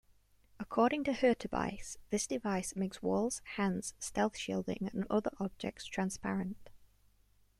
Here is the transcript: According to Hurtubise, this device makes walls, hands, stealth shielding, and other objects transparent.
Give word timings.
According 0.59 1.03
to 1.03 1.13
Hurtubise, 1.13 1.97
this 2.09 2.25
device 2.25 2.75
makes 2.75 3.03
walls, 3.03 3.43
hands, 3.57 3.93
stealth 3.99 4.35
shielding, 4.35 4.89
and 4.93 5.05
other 5.11 5.29
objects 5.39 5.85
transparent. 5.85 6.71